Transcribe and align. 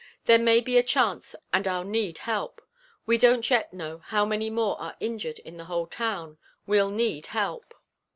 There 0.25 0.39
may 0.39 0.61
be 0.61 0.79
a 0.79 0.81
chance 0.81 1.35
and 1.53 1.67
I'll 1.67 1.83
need 1.83 2.17
help. 2.17 2.59
We 3.05 3.19
don't 3.19 3.47
yet 3.51 3.71
know 3.71 3.99
how 3.99 4.25
many 4.25 4.49
more 4.49 4.81
are 4.81 4.97
injured 4.99 5.37
in 5.37 5.57
the 5.57 5.65
whole 5.65 5.85
town. 5.85 6.39
We'll 6.65 6.89
need 6.89 7.27
help." 7.27 7.75